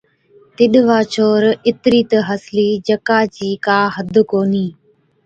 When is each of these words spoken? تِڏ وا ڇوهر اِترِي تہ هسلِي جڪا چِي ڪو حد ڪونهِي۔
تِڏ 0.55 0.73
وا 0.87 0.99
ڇوهر 1.13 1.43
اِترِي 1.67 2.01
تہ 2.09 2.17
هسلِي 2.29 2.67
جڪا 2.87 3.19
چِي 3.35 3.49
ڪو 3.65 3.79
حد 3.95 4.15
ڪونهِي۔ 4.31 4.65